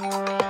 [0.00, 0.41] Música